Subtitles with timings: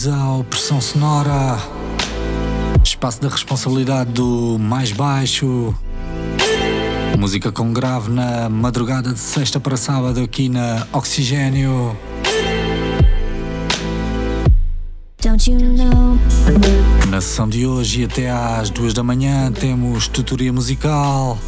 [0.00, 1.58] Bem-vindos ao Pressão Sonora,
[2.82, 5.74] espaço da responsabilidade do mais baixo.
[7.18, 11.94] Música com grave na madrugada de sexta para sábado aqui na Oxigênio.
[17.10, 21.38] Na sessão de hoje e até às duas da manhã temos tutoria musical.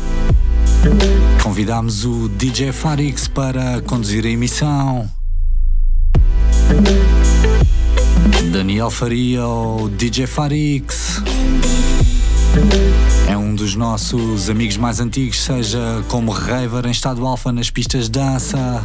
[1.43, 5.09] Convidamos o DJ Farix para conduzir a emissão.
[8.53, 11.23] Daniel Faria ou DJ Farix.
[13.27, 18.05] É um dos nossos amigos mais antigos, seja como raver em estado alfa nas pistas
[18.05, 18.85] de dança,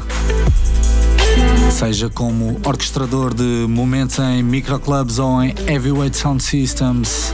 [1.69, 7.33] seja como orquestrador de momentos em microclubs ou em heavyweight sound systems.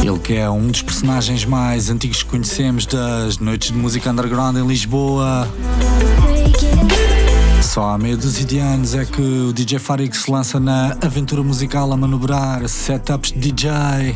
[0.00, 4.56] Ele que é um dos personagens mais antigos que conhecemos das noites de música underground
[4.56, 5.48] em Lisboa.
[7.72, 11.42] Só há meia dúzia de anos é que o DJ Farik se lança na aventura
[11.42, 14.14] musical a manobrar setups de DJ.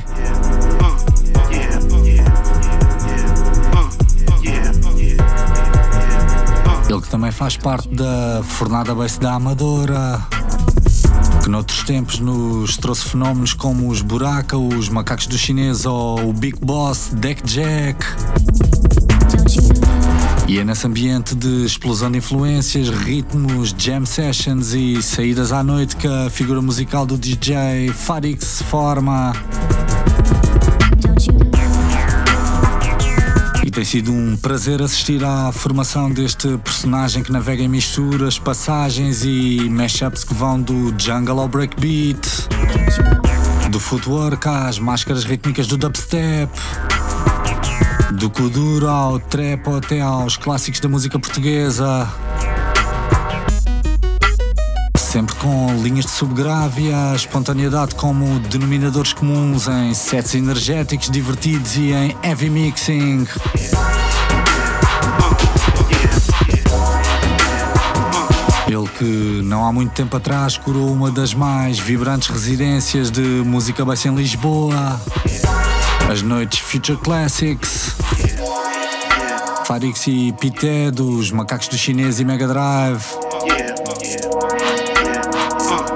[6.86, 10.20] Ele que também faz parte da Fornada Bass da Amadora,
[11.42, 16.32] que noutros tempos nos trouxe fenómenos como os Buraca, os Macacos do Chinês ou o
[16.34, 18.04] Big Boss, Deck Jack.
[20.48, 25.96] E é nesse ambiente de explosão de influências, ritmos, jam sessions e saídas à noite
[25.96, 29.32] que a figura musical do DJ Farik se forma.
[33.64, 39.24] E tem sido um prazer assistir à formação deste personagem que navega em misturas, passagens
[39.24, 42.20] e mashups que vão do jungle ao breakbeat,
[43.68, 46.52] do footwork às máscaras rítmicas do dubstep.
[48.12, 52.08] Do Kuduro ao trap até aos clássicos da música portuguesa.
[54.96, 61.76] Sempre com linhas de subgrave e a espontaneidade como denominadores comuns em sets energéticos, divertidos
[61.76, 63.26] e em heavy mixing.
[68.68, 73.84] Ele que não há muito tempo atrás curou uma das mais vibrantes residências de música
[73.84, 75.00] bass em Lisboa.
[76.08, 77.96] As noites Future Classics.
[79.64, 83.04] Farix e Pité dos Macacos do Chinês e Mega Drive.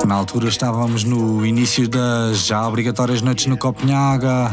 [0.07, 4.51] Na altura estávamos no início das já obrigatórias noites no Copenhaga.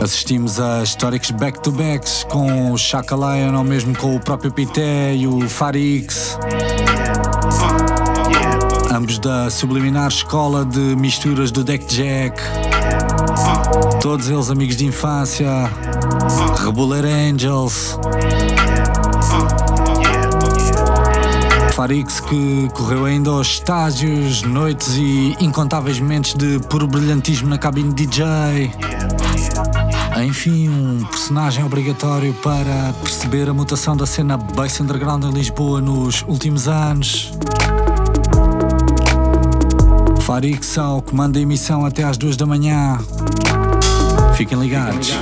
[0.00, 5.26] Assistimos a históricos back-to-backs com o Chaka Lion ou mesmo com o próprio Pité e
[5.26, 6.38] o Farix.
[8.92, 12.40] Ambos da subliminar escola de misturas do Deck Jack.
[14.00, 15.48] Todos eles amigos de infância.
[16.64, 17.98] Rebuller Angels.
[21.74, 27.92] Farix que correu ainda aos estágios, noites e incontáveis momentos de puro brilhantismo na cabine
[27.92, 28.70] DJ.
[30.24, 36.22] Enfim, um personagem obrigatório para perceber a mutação da cena bass underground em Lisboa nos
[36.28, 37.32] últimos anos.
[40.24, 42.98] Farix ao comando da emissão até às duas da manhã.
[44.34, 45.12] Fiquem ligados.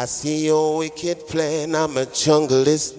[0.00, 1.74] I see your wicked plan.
[1.74, 2.94] I'm a junglist.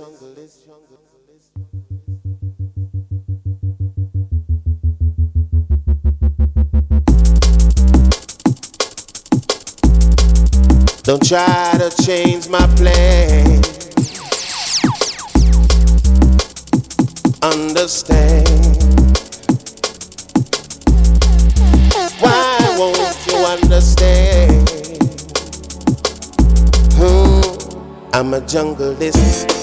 [11.03, 13.63] Don't try to change my plan.
[17.41, 18.58] Understand.
[28.19, 29.58] I'm a junglist.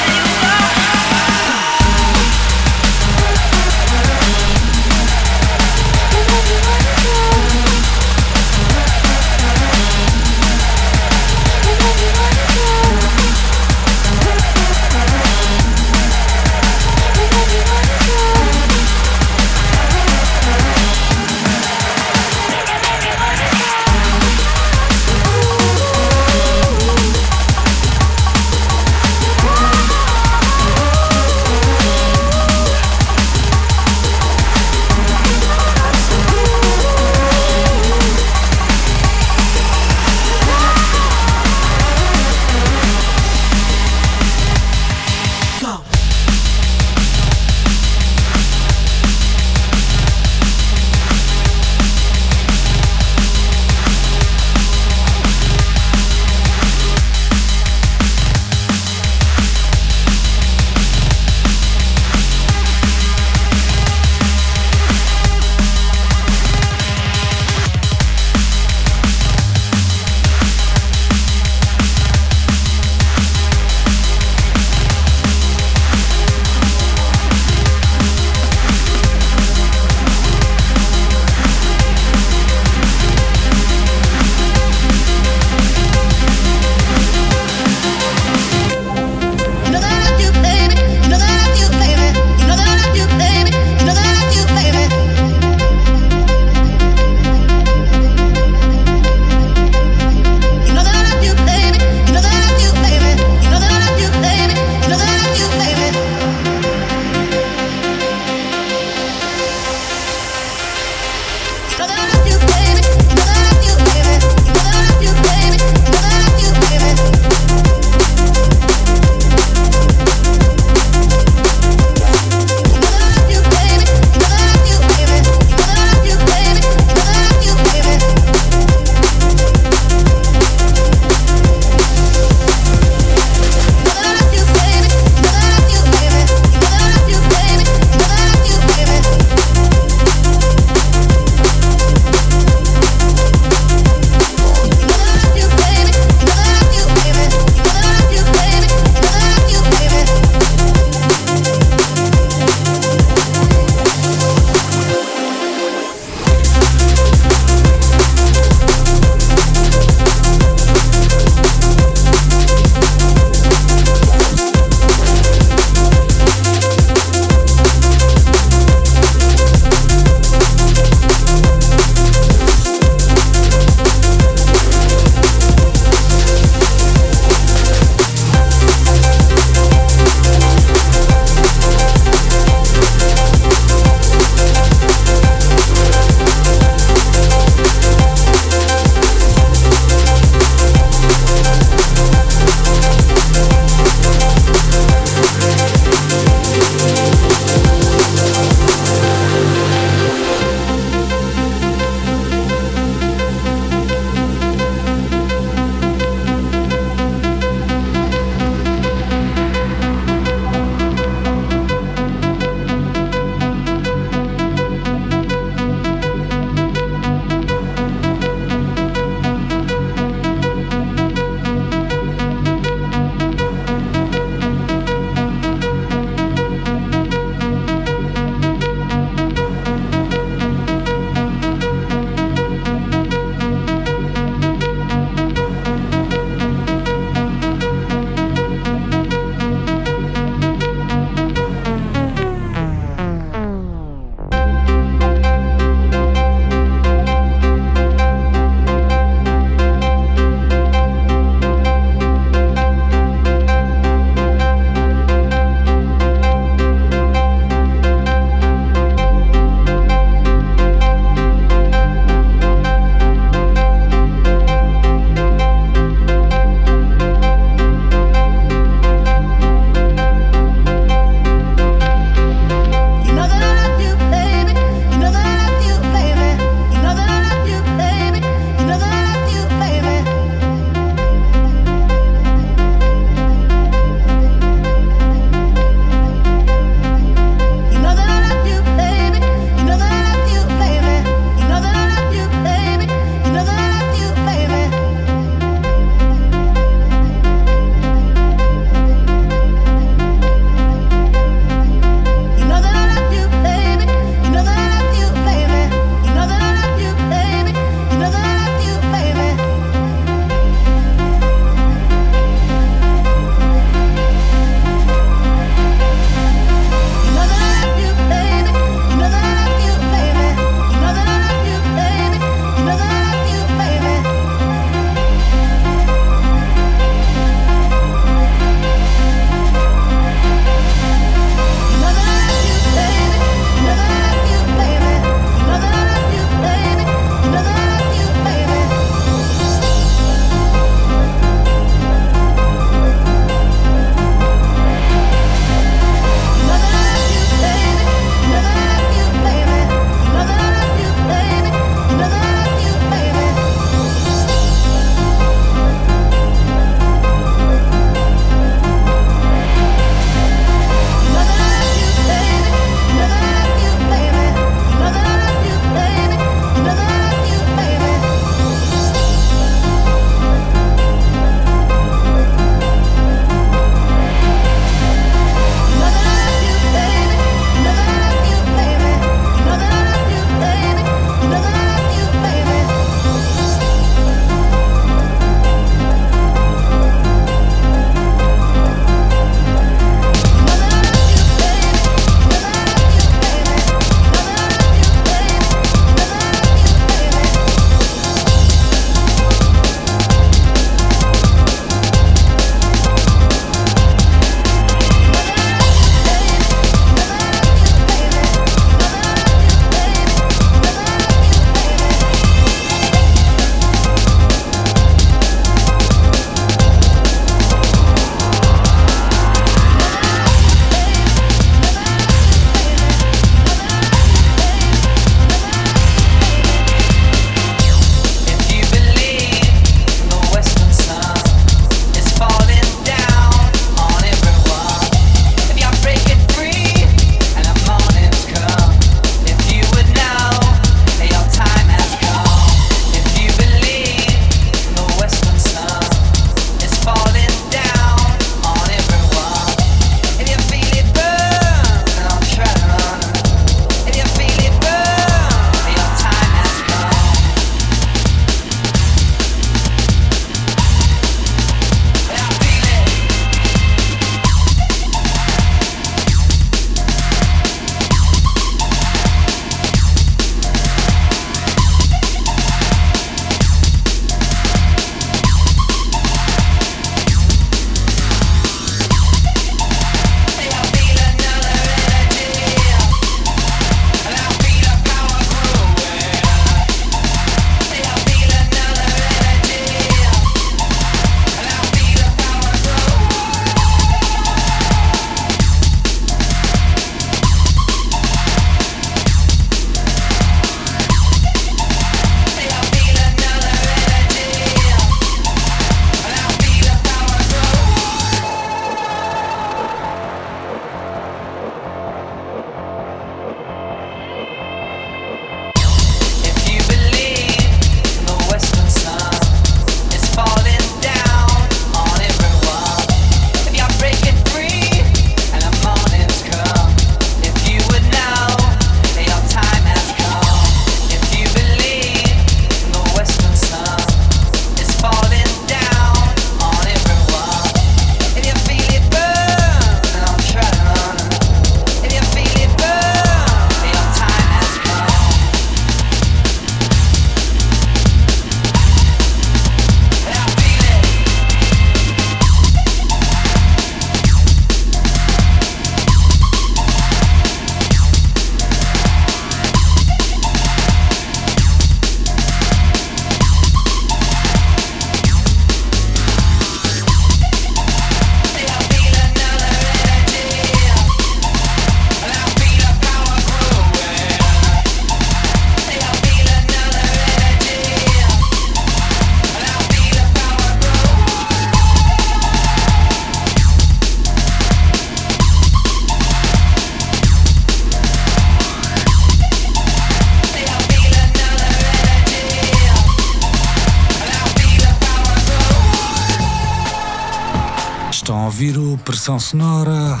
[599.04, 600.00] Ouvir o Pressão Sonora,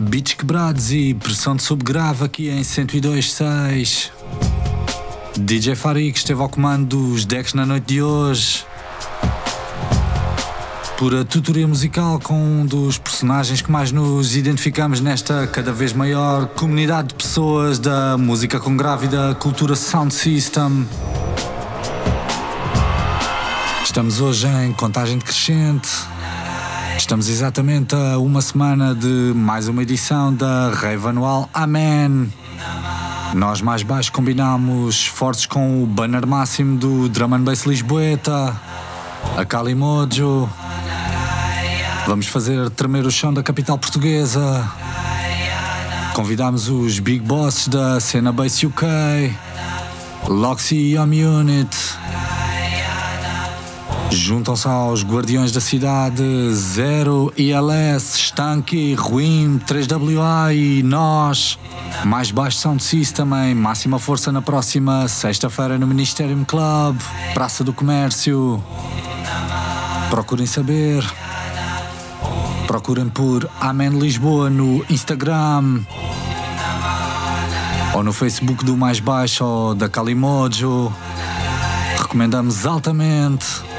[0.00, 4.10] beats quebrados e pressão de subgrave aqui em 102.6.
[5.38, 8.64] DJ Farik esteve ao comando dos decks na noite de hoje.
[10.98, 16.46] Pura tutoria musical com um dos personagens que mais nos identificamos nesta cada vez maior
[16.46, 20.86] comunidade de pessoas da música com grávida cultura sound system.
[23.84, 25.88] Estamos hoje em contagem decrescente.
[27.00, 32.30] Estamos exatamente a uma semana de mais uma edição da Rave Anual Amen.
[33.34, 38.54] Nós mais baixo combinamos esforços com o banner máximo do Drum and Bass Lisboeta,
[39.34, 40.48] a Calimojo.
[42.06, 44.70] Vamos fazer tremer o chão da capital portuguesa.
[46.12, 49.34] Convidamos os big bosses da cena Bass UK,
[50.28, 51.74] Loxy Yom Unit.
[54.10, 61.58] Juntam-se aos Guardiões da Cidade, Zero, ILS, Stanky, Ruim, 3WA e nós.
[62.04, 66.98] Mais baixo System em máxima força na próxima sexta-feira no Ministerium Club,
[67.34, 68.62] Praça do Comércio.
[70.10, 71.04] Procurem saber.
[72.66, 75.82] Procurem por Amen Lisboa no Instagram
[77.94, 80.92] ou no Facebook do Mais Baixo ou da Calimojo.
[81.96, 83.69] Recomendamos altamente.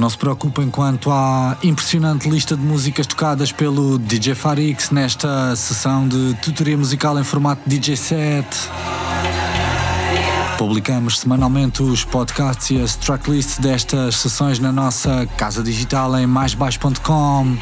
[0.00, 6.08] Não se preocupem quanto à impressionante lista de músicas tocadas pelo DJ Farix nesta sessão
[6.08, 8.46] de tutoria musical em formato DJ set.
[10.56, 17.58] Publicamos semanalmente os podcasts e as tracklists destas sessões na nossa casa digital em maisbaixo.com.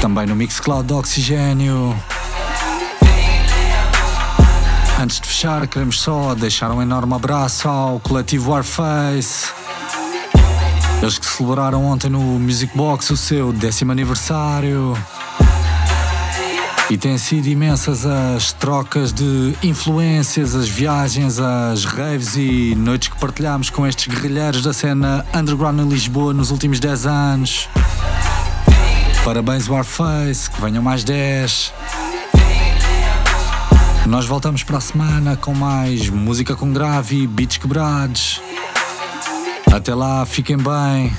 [0.00, 1.94] Também no Mixcloud do Oxigênio.
[4.98, 9.63] Antes de fechar, queremos só deixar um enorme abraço ao coletivo Warface.
[11.02, 14.96] Eles que celebraram ontem no Music Box o seu décimo aniversário.
[16.90, 23.18] E têm sido imensas as trocas de influências, as viagens, as raves e noites que
[23.18, 27.68] partilhamos com estes guerrilheiros da cena underground em Lisboa nos últimos 10 anos.
[29.24, 31.72] Parabéns Warface, que venham mais 10.
[34.06, 38.42] Nós voltamos para a semana com mais música com grave e beats quebrados.
[39.74, 41.12] Até lá, fiquem bem.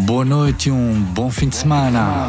[0.00, 2.26] Boa noite e um bom fim de semana.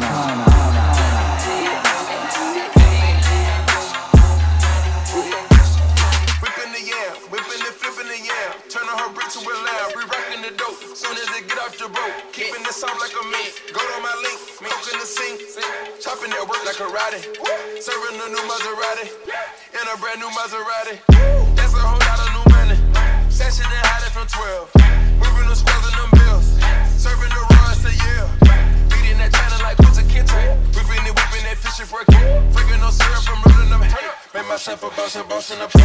[35.52, 35.79] In the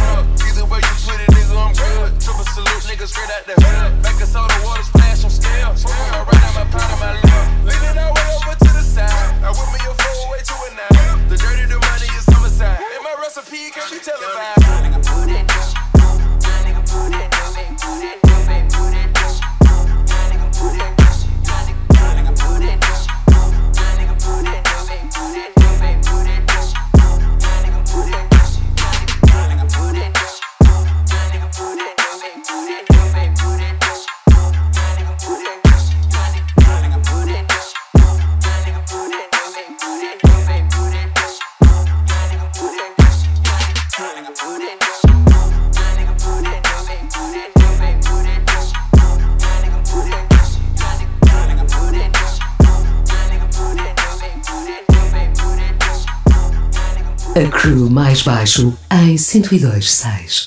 [58.16, 60.45] mais baixo em 102.6.